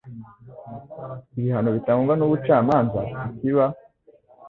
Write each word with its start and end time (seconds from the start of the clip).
Ibihano 1.37 1.69
bitangwa 1.77 2.13
n'ubucamanza, 2.15 2.99
ikiba 3.29 3.65